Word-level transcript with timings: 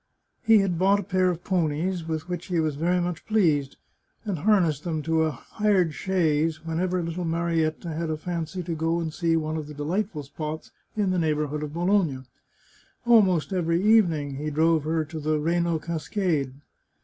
He 0.41 0.57
had 0.61 0.79
bought 0.79 0.99
a 0.99 1.03
pair 1.03 1.29
of 1.29 1.43
ponies, 1.43 2.07
with 2.07 2.27
which 2.27 2.47
he 2.47 2.59
was 2.59 2.73
very 2.75 2.99
much 2.99 3.23
pleased, 3.27 3.77
and 4.25 4.39
harnessed 4.39 4.83
them 4.83 5.03
to 5.03 5.25
a 5.25 5.29
hired 5.29 5.93
chaise 5.93 6.65
whenever 6.65 7.03
little 7.03 7.23
Marietta 7.23 7.89
had 7.89 8.09
a 8.09 8.17
fancy 8.17 8.63
to 8.63 8.73
go 8.73 8.99
and 8.99 9.13
see 9.13 9.35
one 9.37 9.57
of 9.57 9.67
the 9.67 9.75
delightful 9.75 10.23
spots 10.23 10.71
in 10.97 11.11
the 11.11 11.19
neighbourhood 11.19 11.61
of 11.61 11.75
Bologna. 11.75 12.23
Almost 13.05 13.53
every 13.53 13.79
evening 13.83 14.37
he 14.37 14.49
drove 14.49 14.85
her 14.85 15.05
to 15.05 15.19
the 15.19 15.37
Reno 15.37 15.77
Cascade. 15.77 16.51